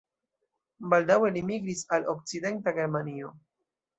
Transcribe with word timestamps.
Baldaŭe 0.93 1.29
li 1.35 1.43
migris 1.51 1.83
al 1.97 2.09
Okcidenta 2.15 2.75
Germanio. 2.81 3.33